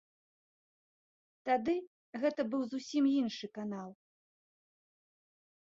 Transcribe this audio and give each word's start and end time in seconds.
Тады 1.49 1.75
гэта 2.25 2.41
быў 2.55 2.63
зусім 2.73 3.03
іншы 3.19 3.47
канал. 3.61 3.89